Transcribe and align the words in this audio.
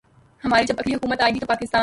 ہماری 0.43 0.65
جب 0.65 0.75
اگلی 0.77 0.95
حکومت 0.95 1.21
آئے 1.21 1.33
گی 1.33 1.39
تو 1.39 1.45
پاکستان 1.45 1.79